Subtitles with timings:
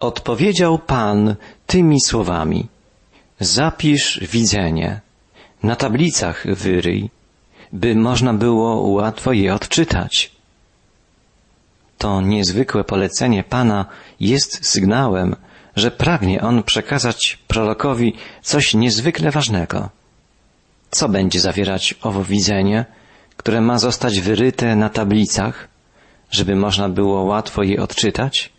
[0.00, 1.36] Odpowiedział Pan
[1.66, 2.68] tymi słowami.
[3.40, 5.00] Zapisz widzenie,
[5.62, 7.10] na tablicach wyryj,
[7.72, 10.30] by można było łatwo je odczytać.
[11.98, 13.86] To niezwykłe polecenie Pana
[14.20, 15.36] jest sygnałem,
[15.76, 19.88] że pragnie on przekazać prorokowi coś niezwykle ważnego.
[20.90, 22.84] Co będzie zawierać owo widzenie,
[23.36, 25.68] które ma zostać wyryte na tablicach,
[26.30, 28.57] żeby można było łatwo je odczytać?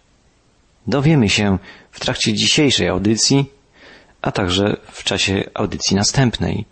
[0.90, 1.58] Dowiemy się
[1.92, 3.46] w trakcie dzisiejszej audycji,
[4.22, 6.66] a także w czasie audycji następnej.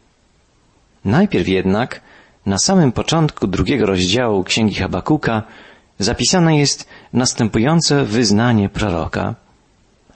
[1.05, 2.02] Najpierw jednak,
[2.45, 5.44] na samym początku drugiego rozdziału Księgi Habakuka,
[6.00, 9.36] zapisane jest następujące wyznanie proroka.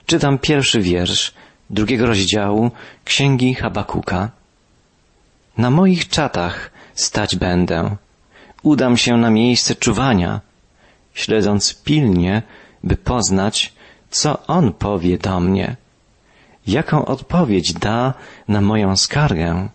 [0.06, 1.34] Czytam pierwszy wiersz
[1.70, 2.70] drugiego rozdziału
[3.04, 4.30] Księgi Habakuka.
[5.58, 7.96] Na moich czatach stać będę.
[8.62, 10.40] Udam się na miejsce czuwania,
[11.14, 12.42] śledząc pilnie,
[12.84, 13.72] by poznać,
[14.12, 15.76] co on powie do mnie.
[16.66, 18.14] Jaką odpowiedź da
[18.48, 19.68] na moją skargę?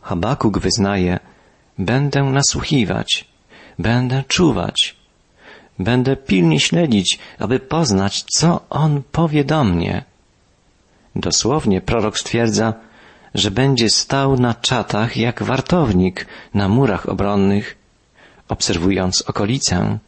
[0.00, 1.18] Habakuk wyznaje,
[1.78, 3.28] będę nasłuchiwać,
[3.78, 4.96] będę czuwać,
[5.78, 10.04] będę pilnie śledzić, aby poznać, co on powie do mnie.
[11.16, 12.74] Dosłownie prorok stwierdza,
[13.34, 17.76] że będzie stał na czatach jak wartownik na murach obronnych,
[18.48, 19.98] obserwując okolicę.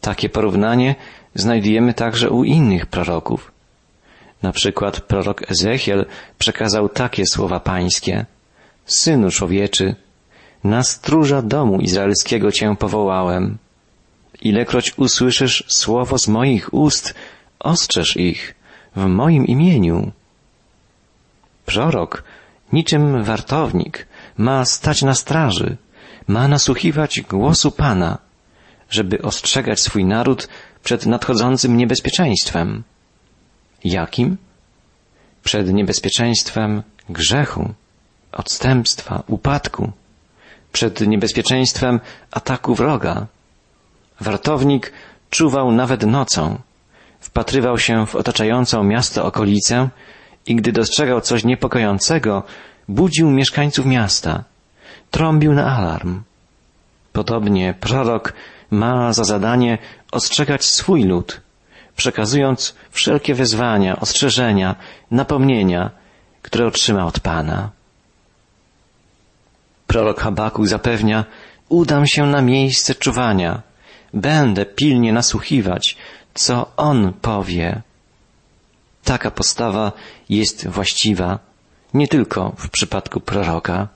[0.00, 0.94] Takie porównanie
[1.34, 3.52] znajdujemy także u innych proroków.
[4.42, 6.06] Na przykład prorok Ezechiel
[6.38, 8.26] przekazał takie słowa pańskie.
[8.86, 9.94] Synu człowieczy,
[10.64, 13.58] na stróża domu izraelskiego cię powołałem.
[14.40, 17.14] Ilekroć usłyszysz słowo z moich ust,
[17.58, 18.54] ostrzeż ich
[18.96, 20.12] w moim imieniu.
[21.66, 22.22] Prorok,
[22.72, 25.76] niczym wartownik, ma stać na straży,
[26.28, 28.18] ma nasłuchiwać głosu Pana,
[28.90, 30.48] żeby ostrzegać swój naród
[30.82, 32.82] przed nadchodzącym niebezpieczeństwem.
[33.84, 34.36] Jakim?
[35.44, 37.74] Przed niebezpieczeństwem grzechu,
[38.32, 39.92] odstępstwa, upadku,
[40.72, 43.26] przed niebezpieczeństwem ataku wroga.
[44.20, 44.92] Wartownik
[45.30, 46.58] czuwał nawet nocą,
[47.20, 49.88] wpatrywał się w otaczającą miasto okolicę
[50.46, 52.42] i gdy dostrzegał coś niepokojącego,
[52.88, 54.44] budził mieszkańców miasta,
[55.10, 56.22] trąbił na alarm.
[57.12, 58.32] Podobnie prorok
[58.70, 59.78] ma za zadanie
[60.12, 61.40] ostrzegać swój lud,
[61.96, 64.76] przekazując wszelkie wezwania, ostrzeżenia,
[65.10, 65.90] napomnienia,
[66.42, 67.70] które otrzyma od Pana.
[69.86, 71.24] Prorok Habakuk zapewnia,
[71.68, 73.62] udam się na miejsce czuwania,
[74.14, 75.96] będę pilnie nasłuchiwać,
[76.34, 77.82] co On powie.
[79.04, 79.92] Taka postawa
[80.28, 81.38] jest właściwa
[81.94, 83.88] nie tylko w przypadku proroka.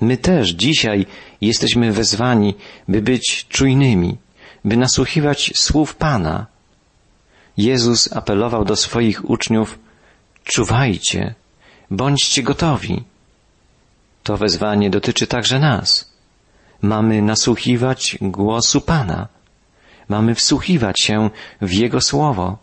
[0.00, 1.06] My też dzisiaj
[1.40, 2.54] jesteśmy wezwani,
[2.88, 4.16] by być czujnymi,
[4.64, 6.46] by nasłuchiwać słów Pana.
[7.56, 9.78] Jezus apelował do swoich uczniów,
[10.44, 11.34] czuwajcie,
[11.90, 13.04] bądźcie gotowi.
[14.22, 16.12] To wezwanie dotyczy także nas.
[16.82, 19.28] Mamy nasłuchiwać głosu Pana.
[20.08, 21.30] Mamy wsłuchiwać się
[21.60, 22.58] w Jego Słowo.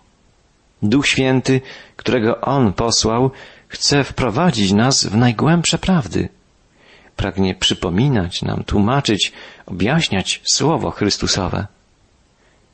[0.81, 1.62] Duch Święty,
[1.96, 3.31] którego On posłał,
[3.67, 6.29] chce wprowadzić nas w najgłębsze prawdy.
[7.15, 9.31] Pragnie przypominać nam, tłumaczyć,
[9.65, 11.67] objaśniać Słowo Chrystusowe.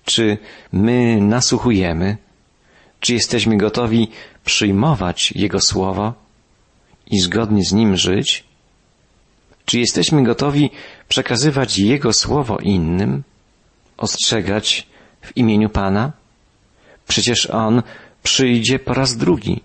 [0.06, 0.38] Czy
[0.72, 2.18] my nasłuchujemy?
[3.00, 4.08] Czy jesteśmy gotowi
[4.46, 6.14] przyjmować Jego Słowo
[7.12, 8.44] i zgodnie z Nim żyć?
[9.66, 10.70] Czy jesteśmy gotowi
[11.08, 13.24] przekazywać Jego Słowo innym?
[13.98, 14.88] Ostrzegać
[15.22, 16.12] w imieniu Pana?
[17.08, 17.84] Przecież On
[18.24, 19.62] przyjdzie po raz drugi.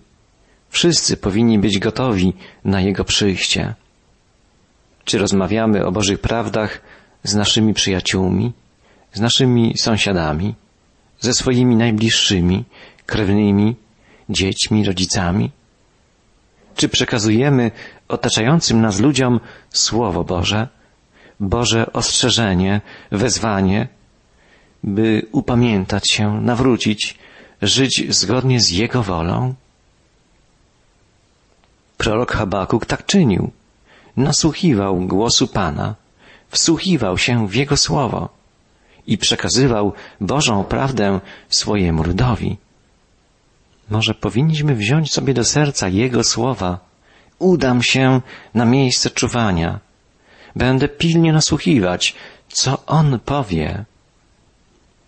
[0.69, 2.33] Wszyscy powinni być gotowi
[2.65, 3.73] na Jego przyjście.
[5.07, 6.81] Czy rozmawiamy o Bożych prawdach
[7.23, 8.53] z naszymi przyjaciółmi,
[9.13, 10.55] z naszymi sąsiadami,
[11.19, 12.63] ze swoimi najbliższymi,
[13.05, 13.75] krewnymi,
[14.29, 15.51] dziećmi, rodzicami?
[16.75, 17.71] Czy przekazujemy
[18.07, 20.67] otaczającym nas ludziom Słowo Boże,
[21.39, 22.81] Boże ostrzeżenie,
[23.11, 23.87] wezwanie,
[24.83, 27.17] by upamiętać się, nawrócić,
[27.61, 29.53] żyć zgodnie z Jego wolą?
[31.97, 33.51] Prorok Habakuk tak czynił.
[34.17, 35.95] Nasłuchiwał głosu Pana,
[36.49, 38.29] wsłuchiwał się w Jego słowo
[39.07, 41.19] i przekazywał Bożą prawdę
[41.49, 42.57] swojemu ludowi.
[43.89, 46.79] Może powinniśmy wziąć sobie do serca Jego słowa.
[47.39, 48.21] Udam się
[48.53, 49.79] na miejsce czuwania.
[50.55, 52.15] Będę pilnie nasłuchiwać,
[52.47, 53.85] co On powie.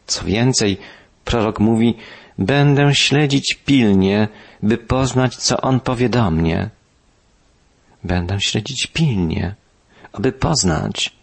[0.07, 0.77] Co więcej,
[1.25, 1.97] prorok mówi,
[2.37, 4.27] będę śledzić pilnie,
[4.63, 6.69] by poznać, co On powie do mnie.
[8.03, 9.55] Będę śledzić pilnie,
[10.13, 11.15] aby poznać.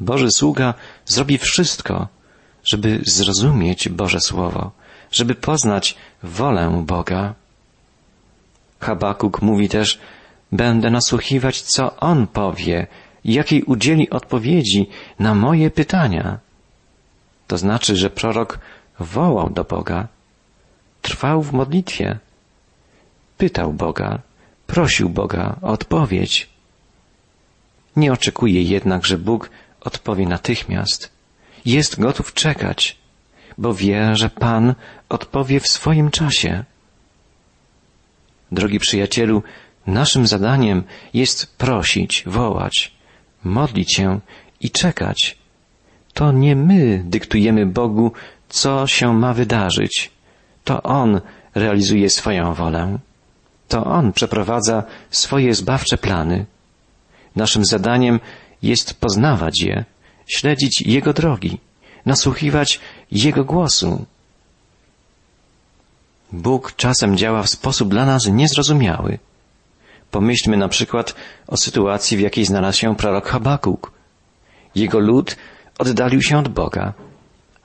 [0.00, 0.74] Boży sługa
[1.06, 2.08] zrobi wszystko,
[2.64, 4.70] żeby zrozumieć Boże Słowo,
[5.10, 7.34] żeby poznać wolę Boga.
[8.80, 9.98] Habakuk mówi też,
[10.52, 12.86] będę nasłuchiwać, co On powie,
[13.24, 16.38] jakiej udzieli odpowiedzi na moje pytania.
[17.46, 18.58] To znaczy, że prorok
[18.98, 20.08] wołał do Boga,
[21.02, 22.18] trwał w modlitwie,
[23.38, 24.18] pytał Boga,
[24.66, 26.48] prosił Boga o odpowiedź.
[27.96, 31.10] Nie oczekuje jednak, że Bóg odpowie natychmiast.
[31.64, 32.96] Jest gotów czekać,
[33.58, 34.74] bo wie, że Pan
[35.08, 36.64] odpowie w swoim czasie.
[38.52, 39.42] Drogi przyjacielu,
[39.86, 40.84] naszym zadaniem
[41.14, 42.92] jest prosić, wołać,
[43.44, 44.20] modlić się
[44.60, 45.38] i czekać.
[46.14, 48.12] To nie my dyktujemy Bogu,
[48.48, 50.10] co się ma wydarzyć.
[50.64, 51.20] To On
[51.54, 52.98] realizuje swoją wolę.
[53.68, 56.46] To On przeprowadza swoje zbawcze plany.
[57.36, 58.20] Naszym zadaniem
[58.62, 59.84] jest poznawać je,
[60.26, 61.58] śledzić Jego drogi,
[62.06, 62.80] nasłuchiwać
[63.10, 64.04] Jego głosu.
[66.32, 69.18] Bóg czasem działa w sposób dla nas niezrozumiały.
[70.10, 71.14] Pomyślmy na przykład
[71.46, 73.92] o sytuacji, w jakiej znalazł się prorok Habakuk.
[74.74, 75.36] Jego lud
[75.78, 76.92] oddalił się od Boga.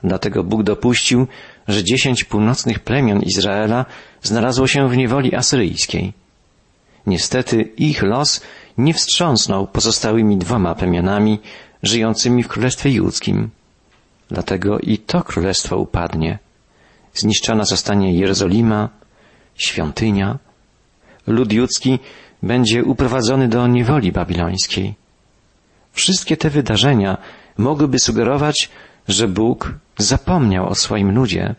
[0.04, 1.28] Dlatego Bóg dopuścił,
[1.68, 3.86] że dziesięć północnych plemion Izraela
[4.22, 6.14] znalazło się w niewoli asyryjskiej.
[7.08, 8.42] Niestety ich los
[8.78, 11.40] nie wstrząsnął pozostałymi dwoma plemionami
[11.84, 13.50] żyjącymi w Królestwie Judzkim.
[14.30, 16.40] Dlatego i to królestwo upadnie.
[17.14, 18.90] Zniszczona zostanie Jerozolima,
[19.56, 20.40] świątynia.
[21.28, 22.00] Lud judzki
[22.44, 24.96] będzie uprowadzony do niewoli babilońskiej.
[25.94, 27.18] Wszystkie te wydarzenia
[27.58, 28.70] mogłyby sugerować,
[29.12, 31.56] że Bóg zapomniał o swoim ludzie,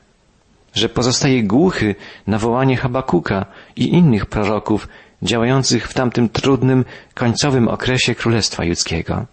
[0.74, 1.94] że pozostaje głuchy
[2.26, 3.46] na wołanie Habakuka
[3.76, 4.88] i innych proroków
[5.22, 6.84] działających w tamtym trudnym,
[7.14, 9.26] końcowym okresie Królestwa Judzkiego.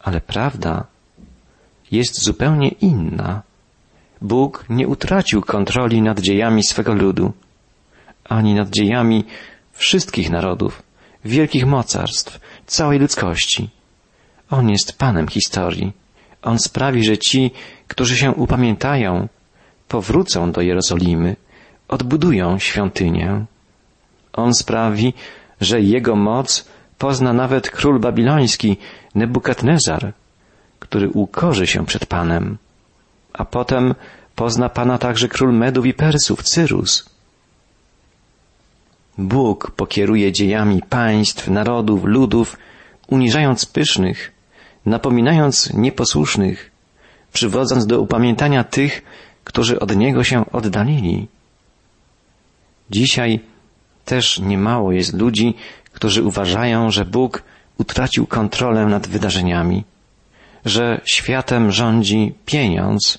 [0.00, 0.84] Ale prawda
[1.90, 3.42] jest zupełnie inna.
[4.20, 7.32] Bóg nie utracił kontroli nad dziejami swego ludu,
[8.24, 9.24] ani nad dziejami
[9.72, 10.82] wszystkich narodów,
[11.24, 13.70] wielkich mocarstw, całej ludzkości.
[14.50, 16.01] On jest Panem historii.
[16.42, 17.50] On sprawi, że ci,
[17.88, 19.28] którzy się upamiętają,
[19.88, 21.36] powrócą do Jerozolimy,
[21.88, 23.44] odbudują świątynię.
[24.32, 25.14] On sprawi,
[25.60, 26.68] że jego moc
[26.98, 28.76] pozna nawet król babiloński
[29.14, 30.12] Nebukadnezar,
[30.78, 32.58] który ukorzy się przed Panem,
[33.32, 33.94] a potem
[34.34, 37.10] pozna Pana także król Medów i Persów, Cyrus.
[39.18, 42.56] Bóg pokieruje dziejami państw, narodów, ludów,
[43.08, 44.32] uniżając pysznych,
[44.86, 46.70] napominając nieposłusznych,
[47.32, 49.02] przywodząc do upamiętania tych,
[49.44, 51.28] którzy od Niego się oddalili.
[52.90, 53.40] Dzisiaj
[54.04, 55.54] też niemało jest ludzi,
[55.92, 57.42] którzy uważają, że Bóg
[57.78, 59.84] utracił kontrolę nad wydarzeniami,
[60.64, 63.18] że światem rządzi pieniądz,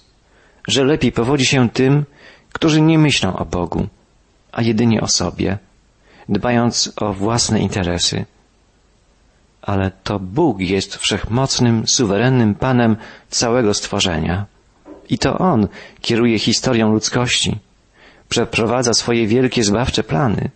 [0.68, 2.06] że lepiej powodzi się tym,
[2.54, 3.88] którzy nie myślą o Bogu,
[4.52, 5.58] a jedynie o sobie,
[6.30, 8.26] dbając o własne interesy.
[9.64, 12.96] Ale to Bóg jest wszechmocnym, suwerennym Panem
[13.30, 14.46] całego stworzenia.
[15.10, 15.68] I to On
[16.02, 17.60] kieruje historią ludzkości,
[18.30, 20.50] przeprowadza swoje wielkie zbawcze plany.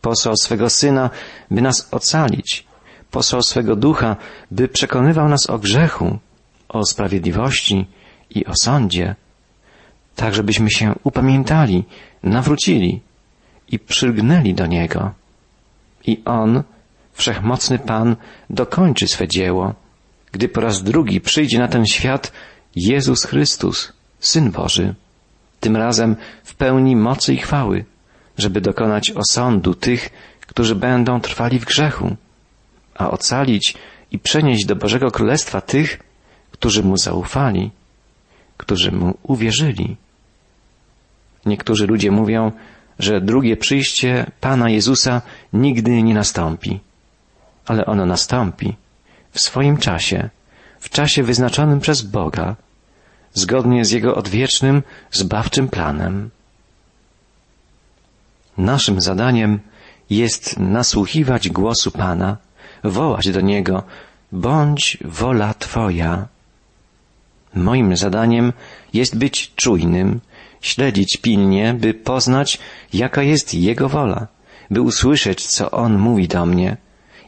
[0.00, 1.10] Posłał swego Syna,
[1.50, 2.66] by nas ocalić,
[3.10, 4.16] posłał swego Ducha,
[4.50, 6.18] by przekonywał nas o grzechu,
[6.68, 7.86] o sprawiedliwości
[8.30, 9.14] i o sądzie,
[10.16, 11.84] tak żebyśmy się upamiętali,
[12.22, 13.00] nawrócili
[13.68, 15.10] i przylgnęli do Niego.
[16.06, 16.62] I On,
[17.18, 18.16] Wszechmocny Pan,
[18.50, 19.74] dokończy swe dzieło,
[20.32, 22.32] gdy po raz drugi przyjdzie na ten świat
[22.76, 24.94] Jezus Chrystus, Syn Boży,
[25.60, 27.84] tym razem w pełni mocy i chwały,
[28.36, 30.10] żeby dokonać osądu tych,
[30.40, 32.16] którzy będą trwali w grzechu,
[32.94, 33.74] a ocalić
[34.10, 35.98] i przenieść do Bożego Królestwa tych,
[36.50, 37.70] którzy Mu zaufali,
[38.56, 39.96] którzy Mu uwierzyli.
[41.46, 42.52] Niektórzy ludzie mówią,
[42.98, 45.22] że drugie przyjście Pana Jezusa
[45.52, 46.80] nigdy nie nastąpi,
[47.68, 48.76] ale ono nastąpi
[49.32, 50.28] w swoim czasie,
[50.80, 52.56] w czasie wyznaczonym przez Boga,
[53.34, 56.30] zgodnie z Jego odwiecznym, zbawczym planem.
[58.58, 59.60] Naszym zadaniem
[60.10, 62.36] jest nasłuchiwać głosu Pana,
[62.84, 63.82] wołać do Niego,
[64.32, 66.26] bądź wola Twoja.
[67.54, 68.52] Moim zadaniem
[68.92, 70.20] jest być czujnym,
[70.60, 72.58] śledzić pilnie, by poznać,
[72.92, 74.26] jaka jest Jego wola,
[74.70, 76.76] by usłyszeć, co On mówi do mnie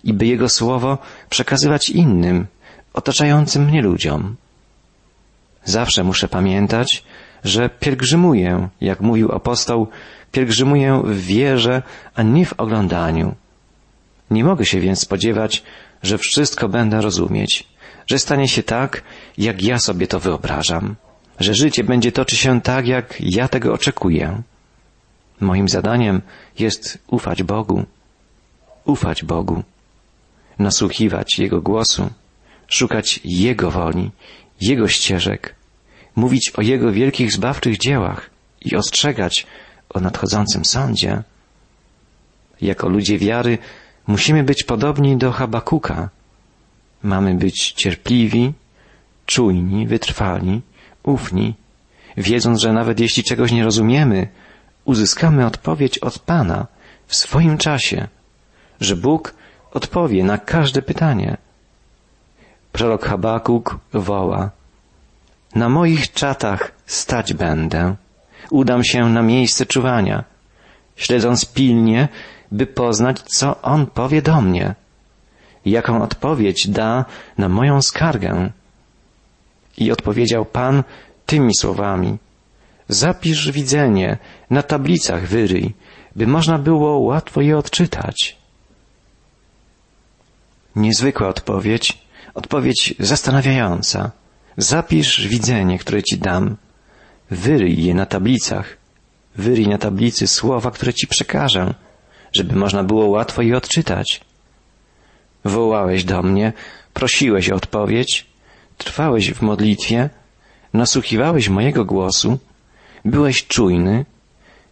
[0.04, 2.46] i by Jego słowo przekazywać innym,
[2.92, 4.36] otaczającym mnie ludziom.
[5.64, 7.04] Zawsze muszę pamiętać,
[7.44, 9.88] że pielgrzymuję, jak mówił apostoł,
[10.32, 11.82] pielgrzymuję w wierze,
[12.14, 13.34] a nie w oglądaniu.
[14.30, 15.62] Nie mogę się więc spodziewać,
[16.02, 17.68] że wszystko będę rozumieć,
[18.06, 19.02] że stanie się tak,
[19.38, 20.96] jak ja sobie to wyobrażam,
[21.40, 24.42] że życie będzie toczyć się tak, jak ja tego oczekuję.
[25.40, 26.22] Moim zadaniem
[26.58, 27.84] jest ufać Bogu,
[28.84, 29.62] ufać Bogu,
[30.60, 32.10] nasłuchiwać Jego głosu,
[32.68, 34.10] szukać Jego woli,
[34.60, 35.54] Jego ścieżek,
[36.16, 38.30] mówić o Jego wielkich zbawczych dziełach
[38.64, 39.46] i ostrzegać
[39.88, 41.22] o nadchodzącym sądzie.
[42.60, 43.58] Jako ludzie wiary
[44.06, 46.08] musimy być podobni do Habakuka.
[47.02, 48.52] Mamy być cierpliwi,
[49.26, 50.60] czujni, wytrwali,
[51.02, 51.54] ufni,
[52.16, 54.28] wiedząc, że nawet jeśli czegoś nie rozumiemy,
[54.84, 56.66] uzyskamy odpowiedź od Pana
[57.06, 58.08] w swoim czasie,
[58.80, 59.34] że Bóg
[59.72, 61.36] odpowie na każde pytanie.
[62.72, 64.50] Prorok Habakuk woła,
[65.54, 67.94] na moich czatach stać będę,
[68.50, 70.24] udam się na miejsce czuwania,
[70.96, 72.08] śledząc pilnie,
[72.52, 74.74] by poznać, co On powie do mnie,
[75.66, 77.04] jaką odpowiedź da
[77.38, 78.50] na moją skargę.
[79.78, 80.84] I odpowiedział Pan
[81.26, 82.18] tymi słowami.
[82.88, 84.18] Zapisz widzenie,
[84.50, 85.74] na tablicach wyryj,
[86.16, 88.39] by można było łatwo je odczytać.
[90.76, 91.98] Niezwykła odpowiedź,
[92.34, 94.10] odpowiedź zastanawiająca.
[94.56, 96.56] Zapisz widzenie, które ci dam.
[97.30, 98.76] Wyryj je na tablicach.
[99.36, 101.74] Wyryj na tablicy słowa, które ci przekażę,
[102.32, 104.20] żeby można było łatwo je odczytać.
[105.44, 106.52] Wołałeś do mnie,
[106.94, 108.26] prosiłeś o odpowiedź,
[108.78, 110.10] trwałeś w modlitwie,
[110.74, 112.38] nasłuchiwałeś mojego głosu,
[113.04, 114.04] byłeś czujny,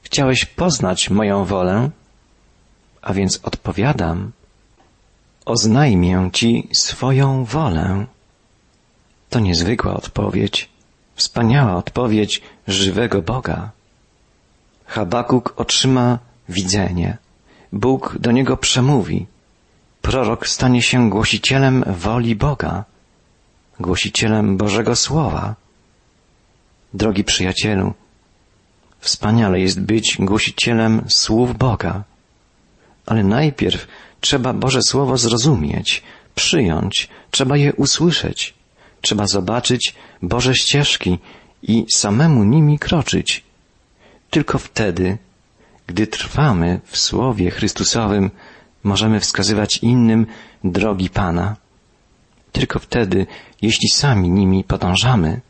[0.02, 1.90] chciałeś poznać moją wolę,
[3.02, 4.32] a więc odpowiadam,
[5.48, 8.06] oznajmię Ci swoją wolę.
[9.30, 10.68] To niezwykła odpowiedź,
[11.14, 13.70] wspaniała odpowiedź żywego Boga.
[14.86, 17.16] Habakuk otrzyma widzenie.
[17.72, 19.26] Bóg do niego przemówi.
[20.02, 22.84] Prorok stanie się głosicielem woli Boga,
[23.80, 25.54] głosicielem Bożego Słowa.
[26.94, 27.94] Drogi przyjacielu,
[29.00, 32.04] wspaniale jest być głosicielem słów Boga,
[33.06, 33.86] ale najpierw
[34.20, 36.02] trzeba Boże Słowo zrozumieć,
[36.34, 38.54] przyjąć, trzeba je usłyszeć,
[39.00, 41.18] trzeba zobaczyć Boże ścieżki
[41.62, 43.44] i samemu nimi kroczyć.
[44.30, 45.18] Tylko wtedy,
[45.86, 48.30] gdy trwamy w Słowie Chrystusowym,
[48.84, 50.26] możemy wskazywać innym
[50.64, 51.56] drogi Pana.
[52.52, 53.26] Tylko wtedy,
[53.62, 55.40] jeśli sami nimi podążamy,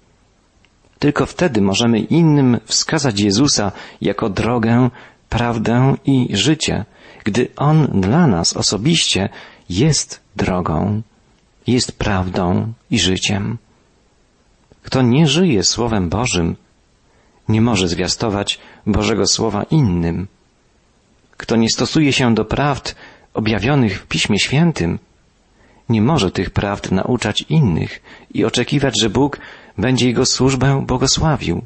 [0.98, 4.90] tylko wtedy możemy innym wskazać Jezusa jako drogę,
[5.28, 6.84] prawdę i życie,
[7.24, 9.28] gdy On dla nas osobiście
[9.68, 11.02] jest drogą,
[11.66, 13.58] jest prawdą i życiem.
[14.82, 16.56] Kto nie żyje Słowem Bożym,
[17.48, 20.26] nie może zwiastować Bożego Słowa innym.
[21.36, 22.94] Kto nie stosuje się do prawd
[23.34, 24.98] objawionych w Piśmie Świętym,
[25.88, 28.02] nie może tych prawd nauczać innych
[28.34, 29.40] i oczekiwać, że Bóg
[29.78, 31.64] będzie jego służbę błogosławił.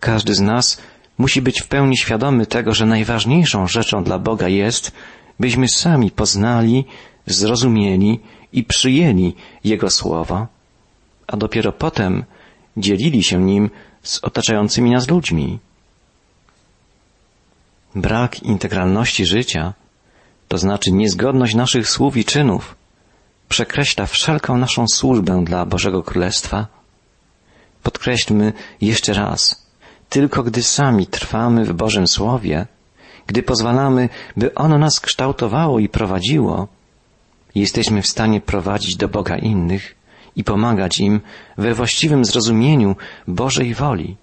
[0.00, 0.80] Każdy z nas
[1.18, 4.92] musi być w pełni świadomy tego, że najważniejszą rzeczą dla Boga jest,
[5.40, 6.84] byśmy sami poznali,
[7.26, 8.20] zrozumieli
[8.52, 10.46] i przyjęli Jego Słowo,
[11.26, 12.24] a dopiero potem
[12.76, 13.70] dzielili się nim
[14.02, 15.58] z otaczającymi nas ludźmi.
[17.94, 19.72] Brak integralności życia,
[20.48, 22.76] to znaczy niezgodność naszych słów i czynów,
[23.48, 26.66] przekreśla wszelką naszą służbę dla Bożego Królestwa.
[27.82, 29.63] Podkreślmy jeszcze raz,
[30.14, 32.66] tylko gdy sami trwamy w Bożym Słowie,
[33.26, 36.68] gdy pozwalamy, by ono nas kształtowało i prowadziło,
[37.54, 39.94] jesteśmy w stanie prowadzić do Boga innych
[40.36, 41.20] i pomagać im
[41.58, 42.96] we właściwym zrozumieniu
[43.28, 44.16] Bożej woli,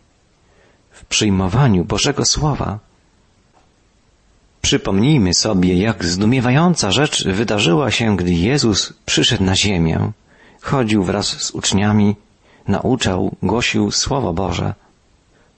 [0.91, 2.79] w przyjmowaniu Bożego Słowa.
[4.61, 10.11] Przypomnijmy sobie, jak zdumiewająca rzecz wydarzyła się, gdy Jezus przyszedł na ziemię,
[10.61, 12.15] chodził wraz z uczniami,
[12.67, 14.73] nauczał, głosił Słowo Boże.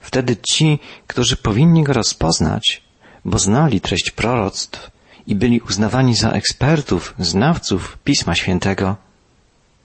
[0.04, 2.82] Wtedy ci, którzy powinni go rozpoznać,
[3.24, 4.90] bo znali treść proroctw
[5.26, 8.96] i byli uznawani za ekspertów, znawców Pisma Świętego,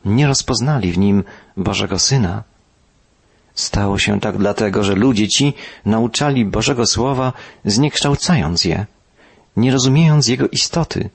[0.05, 1.23] nie rozpoznali w nim
[1.57, 2.43] Bożego Syna.
[3.55, 5.53] Stało się tak dlatego, że ludzie ci
[5.85, 7.33] nauczali Bożego Słowa,
[7.65, 8.85] zniekształcając je,
[9.57, 11.09] nie rozumiejąc jego istoty,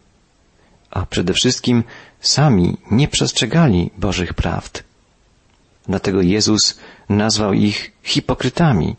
[0.90, 1.84] a przede wszystkim
[2.20, 4.84] sami nie przestrzegali Bożych prawd.
[5.88, 8.96] Dlatego Jezus nazwał ich hipokrytami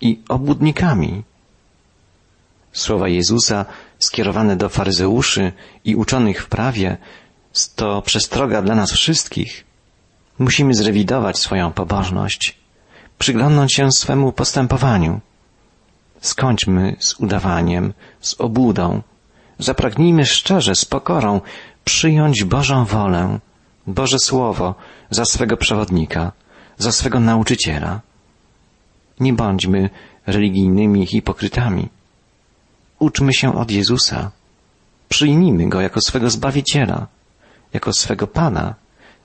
[0.00, 1.22] i obłudnikami.
[2.72, 3.64] Słowa Jezusa
[3.98, 5.52] skierowane do faryzeuszy
[5.84, 6.96] i uczonych w prawie
[7.76, 9.64] to przestroga dla nas wszystkich.
[10.38, 12.58] Musimy zrewidować swoją pobożność,
[13.18, 15.20] przyglądnąć się swemu postępowaniu.
[16.20, 19.02] Skończmy z udawaniem, z obłudą.
[19.58, 21.40] Zapragnijmy szczerze, z pokorą
[21.84, 23.38] przyjąć Bożą wolę,
[23.86, 24.74] Boże Słowo
[25.10, 26.32] za swego przewodnika,
[26.78, 28.00] za swego nauczyciela.
[29.20, 29.90] Nie bądźmy
[30.26, 31.88] religijnymi hipokrytami.
[32.98, 34.30] Uczmy się od Jezusa.
[35.08, 37.06] Przyjmijmy Go jako swego Zbawiciela,
[37.72, 38.74] jako swego Pana.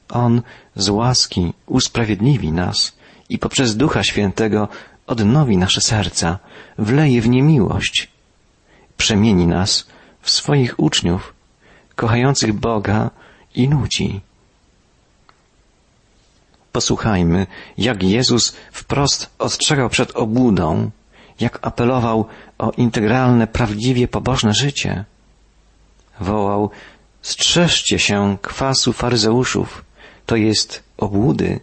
[0.10, 0.42] On
[0.76, 2.98] z łaski usprawiedliwi nas
[3.30, 4.68] i poprzez Ducha Świętego
[5.08, 6.40] odnowi nasze serca,
[6.78, 8.10] wleje w nie miłość,
[8.98, 9.88] przemieni nas
[10.22, 11.34] w swoich uczniów,
[11.96, 13.10] kochających Boga
[13.56, 14.22] i ludzi.
[16.72, 17.48] Posłuchajmy,
[17.78, 20.92] jak Jezus wprost ostrzegał przed obłudą,
[21.40, 22.26] jak apelował
[22.58, 25.06] o integralne, prawdziwie pobożne życie.
[26.20, 26.70] Wołał,
[27.22, 29.86] strzeżcie się kwasu faryzeuszów,
[30.26, 31.60] to jest obłudy,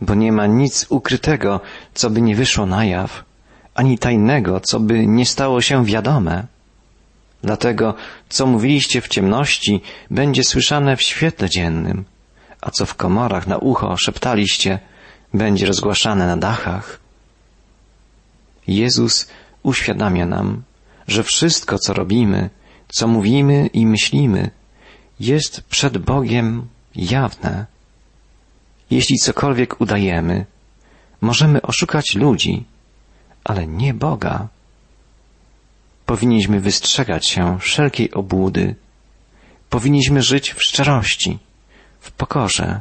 [0.00, 1.60] bo nie ma nic ukrytego,
[1.94, 3.24] co by nie wyszło na jaw,
[3.74, 6.46] ani tajnego, co by nie stało się wiadome.
[7.42, 7.94] Dlatego,
[8.28, 12.04] co mówiliście w ciemności, będzie słyszane w świetle dziennym,
[12.66, 14.78] a co w komorach na ucho szeptaliście,
[15.34, 17.00] będzie rozgłaszane na dachach.
[18.66, 19.28] Jezus
[19.62, 20.62] uświadamia nam,
[21.08, 22.50] że wszystko, co robimy,
[22.88, 24.50] co mówimy i myślimy,
[25.20, 27.66] jest przed Bogiem jawne.
[28.90, 30.46] Jeśli cokolwiek udajemy,
[31.20, 32.64] możemy oszukać ludzi,
[33.44, 34.48] ale nie Boga.
[36.06, 38.74] Powinniśmy wystrzegać się wszelkiej obłudy.
[39.70, 41.38] Powinniśmy żyć w szczerości,
[42.06, 42.80] w pokorze.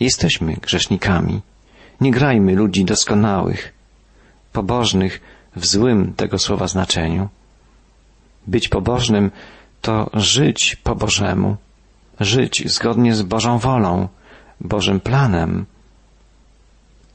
[0.00, 1.40] Jesteśmy grzesznikami.
[2.00, 3.72] Nie grajmy ludzi doskonałych,
[4.52, 5.20] pobożnych
[5.56, 7.28] w złym tego słowa znaczeniu.
[8.46, 9.30] Być pobożnym
[9.80, 11.56] to żyć po Bożemu,
[12.20, 14.08] żyć zgodnie z Bożą wolą,
[14.60, 15.66] Bożym planem.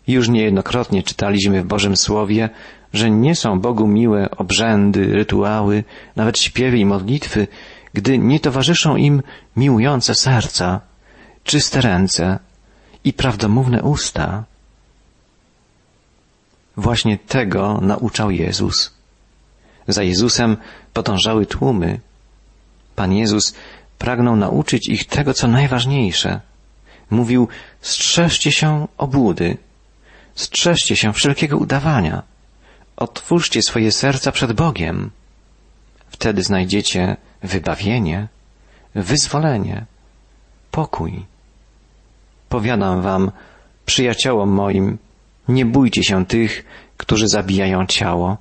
[0.08, 2.50] Już niejednokrotnie czytaliśmy w Bożym Słowie,
[2.94, 5.84] że nie są Bogu miłe obrzędy, rytuały,
[6.16, 7.48] nawet śpiewy i modlitwy,
[7.94, 9.24] gdy nie towarzyszą im
[9.56, 10.82] miłujące serca,
[11.48, 12.40] czyste ręce
[13.04, 14.44] i prawdomówne usta.
[16.78, 18.94] Właśnie tego nauczał Jezus.
[19.88, 20.58] Za Jezusem
[20.94, 22.00] podążały tłumy.
[22.96, 23.56] Pan Jezus
[23.98, 26.42] pragnął nauczyć ich tego, co najważniejsze.
[27.10, 27.48] Mówił,
[27.82, 29.58] strzeżcie się obłudy,
[30.36, 32.24] strzeżcie się wszelkiego udawania,
[32.98, 35.12] otwórzcie swoje serca przed Bogiem.
[36.10, 38.28] Wtedy znajdziecie wybawienie,
[38.96, 39.86] wyzwolenie,
[40.72, 41.37] pokój.
[42.50, 43.32] Powiadam wam,
[43.86, 44.98] przyjaciołom moim,
[45.48, 46.66] nie bójcie się tych,
[46.98, 48.38] którzy zabijają ciało,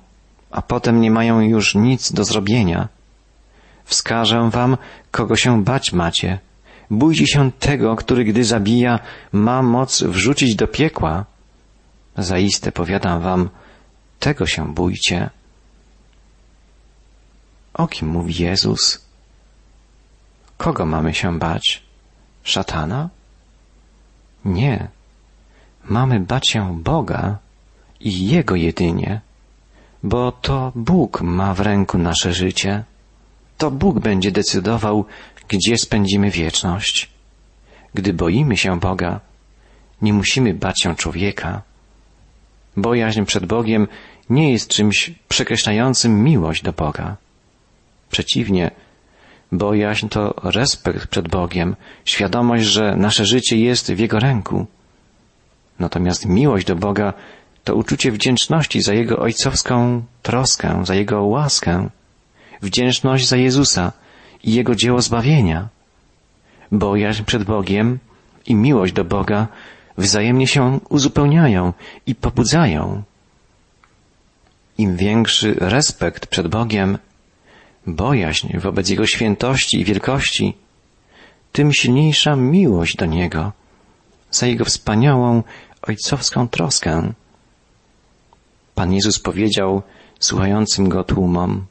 [0.51, 2.87] a potem nie mają już nic do zrobienia.
[3.85, 4.77] Wskażę wam,
[5.11, 6.39] kogo się bać macie.
[6.91, 8.99] Bójcie się tego, który gdy zabija,
[9.31, 11.25] ma moc wrzucić do piekła.
[12.17, 13.49] Zaiste powiadam wam,
[14.19, 15.29] tego się bójcie.
[17.73, 19.05] O kim mówi Jezus?
[20.57, 21.83] Kogo mamy się bać?
[22.43, 23.09] Szatana?
[24.47, 24.87] Nie.
[25.83, 27.37] Mamy bać się Boga
[27.99, 29.21] i Jego jedynie,
[30.03, 32.83] bo to Bóg ma w ręku nasze życie.
[33.57, 35.05] To Bóg będzie decydował,
[35.47, 37.09] gdzie spędzimy wieczność.
[37.93, 39.19] Gdy boimy się Boga,
[40.01, 41.61] nie musimy bać się człowieka.
[42.77, 43.87] Bojaźń przed Bogiem
[44.29, 47.17] nie jest czymś przekreślającym miłość do Boga.
[48.09, 48.71] Przeciwnie,
[49.51, 54.65] bojaźń to respekt przed Bogiem, świadomość, że nasze życie jest w Jego ręku.
[55.79, 57.13] Natomiast miłość do Boga
[57.63, 61.89] to uczucie wdzięczności za Jego ojcowską troskę, za Jego łaskę,
[62.61, 63.91] wdzięczność za Jezusa
[64.43, 65.67] i Jego dzieło zbawienia.
[66.71, 67.99] Bojaźń przed Bogiem
[68.45, 69.47] i miłość do Boga
[69.97, 71.73] wzajemnie się uzupełniają
[72.05, 73.03] i pobudzają.
[74.77, 76.97] Im większy respekt przed Bogiem,
[77.87, 80.53] bojaźń wobec Jego świętości i wielkości,
[81.51, 83.51] tym silniejsza miłość do Niego,
[84.31, 85.43] za Jego wspaniałą
[85.81, 87.13] ojcowską troskę.
[88.75, 89.81] Pan Jezus powiedział
[90.19, 91.65] słuchającym Go tłumom,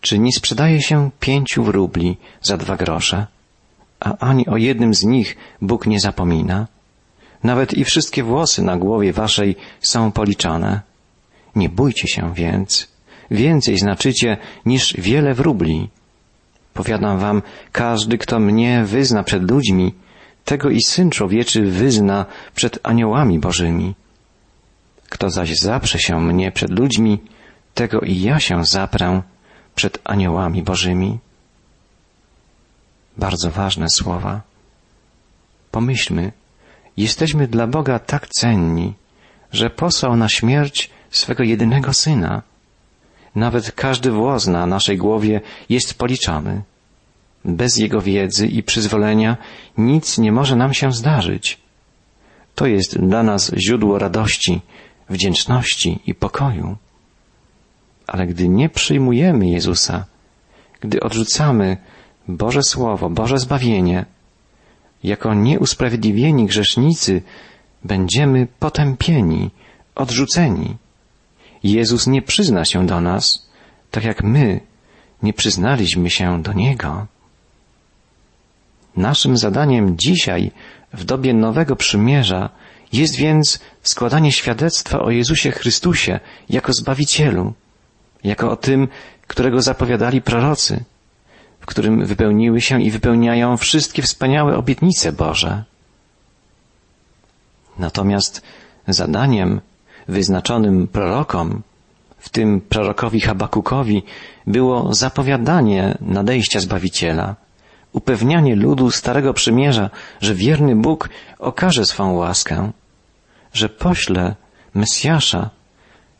[0.00, 3.26] czy nie sprzedaje się pięciu wróbli za dwa grosze,
[4.00, 6.66] a ani o jednym z nich Bóg nie zapomina?
[7.42, 10.80] Nawet i wszystkie włosy na głowie waszej są policzane.
[11.56, 12.88] Nie bójcie się więc,
[13.30, 14.36] więcej znaczycie
[14.66, 15.88] niż wiele wróbli.
[16.74, 19.94] Powiadam wam, każdy, kto mnie wyzna przed ludźmi,
[20.44, 23.94] tego i Syn Człowieczy wyzna przed aniołami Bożymi.
[25.08, 27.18] Kto zaś zaprze się mnie przed ludźmi,
[27.74, 29.22] tego i ja się zaprę
[29.74, 31.18] przed aniołami Bożymi.
[33.16, 34.40] Bardzo ważne słowa.
[35.70, 36.32] Pomyślmy,
[36.96, 38.94] jesteśmy dla Boga tak cenni,
[39.52, 42.42] że posłał na śmierć swego jedynego Syna.
[43.34, 46.62] Nawet każdy włos na naszej głowie jest policzony.
[47.44, 49.36] Bez Jego wiedzy i przyzwolenia
[49.78, 51.58] nic nie może nam się zdarzyć.
[52.54, 54.60] To jest dla nas źródło radości,
[55.10, 56.76] wdzięczności i pokoju.
[58.06, 60.04] Ale gdy nie przyjmujemy Jezusa,
[60.80, 61.76] gdy odrzucamy
[62.28, 64.04] Boże Słowo, Boże zbawienie,
[65.04, 67.22] jako nieusprawiedliwieni grzesznicy
[67.84, 69.50] będziemy potępieni,
[69.94, 70.76] odrzuceni.
[71.62, 73.48] Jezus nie przyzna się do nas,
[73.90, 74.60] tak jak my
[75.22, 77.06] nie przyznaliśmy się do Niego.
[78.96, 80.50] Naszym zadaniem dzisiaj,
[80.92, 82.50] w dobie nowego przymierza,
[82.92, 87.52] jest więc składanie świadectwa o Jezusie Chrystusie jako Zbawicielu,
[88.24, 88.88] jako o tym,
[89.26, 90.84] którego zapowiadali prorocy,
[91.60, 95.64] w którym wypełniły się i wypełniają wszystkie wspaniałe obietnice Boże.
[97.78, 98.42] Natomiast
[98.88, 99.60] zadaniem
[100.08, 101.62] wyznaczonym prorokom,
[102.18, 104.02] w tym prorokowi Habakukowi,
[104.46, 107.36] było zapowiadanie nadejścia Zbawiciela,
[107.92, 109.90] upewnianie ludu Starego Przymierza,
[110.20, 112.72] że wierny Bóg okaże swą łaskę,
[113.52, 114.34] że pośle
[114.74, 115.50] Mesjasza,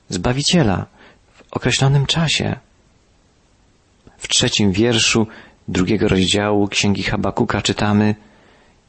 [0.08, 0.86] Zbawiciela
[1.34, 2.56] w określonym czasie.
[4.18, 5.26] W trzecim wierszu
[5.68, 8.14] drugiego rozdziału Księgi Habakuka czytamy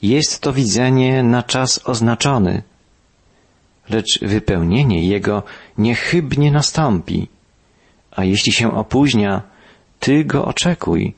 [0.02, 2.62] Jest to widzenie na czas oznaczony,
[3.90, 5.44] lecz wypełnienie jego
[5.78, 7.28] niechybnie nastąpi,
[8.12, 9.42] a jeśli się opóźnia,
[10.00, 11.14] Ty go oczekuj,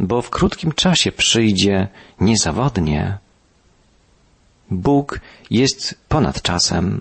[0.00, 1.88] bo w krótkim czasie przyjdzie
[2.20, 3.18] niezawodnie.
[4.70, 5.20] Bóg
[5.50, 7.00] jest ponad czasem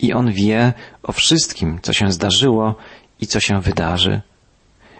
[0.00, 2.74] i On wie o wszystkim, co się zdarzyło
[3.20, 4.20] i co się wydarzy.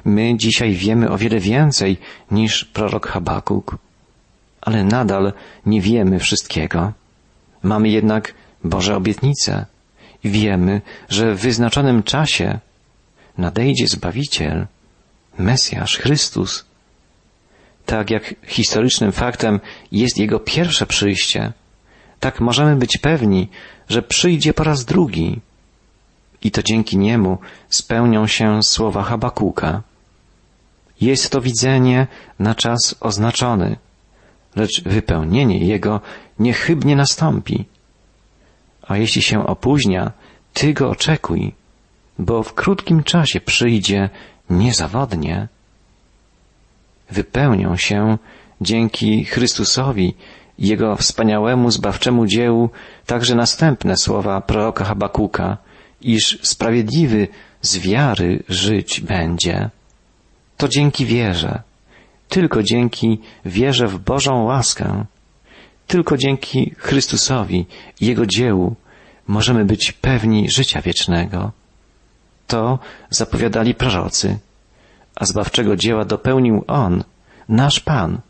[0.05, 1.97] My dzisiaj wiemy o wiele więcej
[2.31, 3.77] niż prorok Habakuk,
[4.61, 5.33] ale nadal
[5.67, 6.93] nie wiemy wszystkiego.
[7.63, 9.67] Mamy jednak Boże obietnice
[10.25, 12.59] wiemy, że w wyznaczonym czasie
[13.39, 14.67] nadejdzie Zbawiciel,
[15.39, 16.65] Mesjasz, Chrystus.
[17.87, 19.61] Tak jak historycznym faktem
[19.93, 21.53] jest Jego pierwsze przyjście,
[22.21, 23.49] tak możemy być pewni,
[23.89, 25.41] że przyjdzie po raz drugi.
[26.43, 29.83] I to dzięki niemu spełnią się słowa Habakuka.
[31.01, 32.07] Jest to widzenie
[32.39, 33.77] na czas oznaczony,
[34.57, 36.01] lecz wypełnienie jego
[36.39, 37.65] niechybnie nastąpi.
[38.89, 40.13] A jeśli się opóźnia,
[40.53, 41.55] ty go oczekuj,
[42.19, 44.11] bo w krótkim czasie przyjdzie
[44.51, 45.49] niezawodnie.
[47.11, 48.19] Wypełnią się
[48.61, 50.15] dzięki Chrystusowi
[50.59, 52.71] jego wspaniałemu zbawczemu dziełu
[53.07, 55.57] także następne słowa proroka Habakuka,
[56.01, 57.29] iż sprawiedliwy
[57.63, 59.71] z wiary żyć będzie.
[60.57, 61.63] To dzięki wierze,
[62.29, 65.05] tylko dzięki wierze w Bożą łaskę,
[65.87, 67.67] tylko dzięki Chrystusowi,
[68.01, 68.77] Jego dziełu
[69.27, 71.53] możemy być pewni życia wiecznego.
[72.47, 72.79] To
[73.11, 74.39] zapowiadali prorocy,
[75.17, 77.05] a zbawczego dzieła dopełnił On,
[77.49, 78.21] nasz Pan,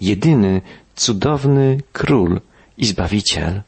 [0.00, 0.62] jedyny
[0.96, 2.40] cudowny król
[2.78, 3.62] i zbawiciel.